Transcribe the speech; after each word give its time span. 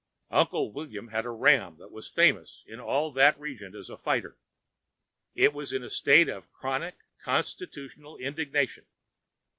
"Uncle 0.31 0.73
William 0.73 1.09
had 1.09 1.25
a 1.25 1.29
ram 1.29 1.77
that 1.77 1.91
was 1.91 2.09
famous 2.09 2.63
in 2.65 2.79
all 2.79 3.11
that 3.11 3.39
region 3.39 3.75
as 3.75 3.87
a 3.87 3.95
fighter. 3.95 4.35
It 5.35 5.53
was 5.53 5.71
in 5.71 5.83
a 5.83 5.91
state 5.91 6.27
of 6.27 6.51
chronic 6.51 6.97
constitutional 7.23 8.17
indignation. 8.17 8.87